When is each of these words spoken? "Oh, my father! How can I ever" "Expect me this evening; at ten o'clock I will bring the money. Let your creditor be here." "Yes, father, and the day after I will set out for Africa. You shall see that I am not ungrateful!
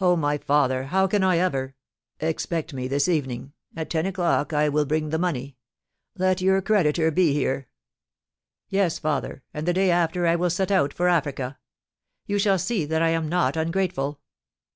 "Oh, 0.00 0.16
my 0.16 0.36
father! 0.36 0.86
How 0.86 1.06
can 1.06 1.22
I 1.22 1.38
ever" 1.38 1.76
"Expect 2.18 2.74
me 2.74 2.88
this 2.88 3.06
evening; 3.06 3.52
at 3.76 3.88
ten 3.88 4.04
o'clock 4.04 4.52
I 4.52 4.68
will 4.68 4.84
bring 4.84 5.10
the 5.10 5.16
money. 5.18 5.58
Let 6.18 6.40
your 6.40 6.60
creditor 6.60 7.12
be 7.12 7.32
here." 7.32 7.68
"Yes, 8.68 8.98
father, 8.98 9.44
and 9.54 9.68
the 9.68 9.72
day 9.72 9.92
after 9.92 10.26
I 10.26 10.34
will 10.34 10.50
set 10.50 10.72
out 10.72 10.92
for 10.92 11.06
Africa. 11.06 11.56
You 12.26 12.40
shall 12.40 12.58
see 12.58 12.84
that 12.86 13.00
I 13.00 13.10
am 13.10 13.28
not 13.28 13.56
ungrateful! 13.56 14.18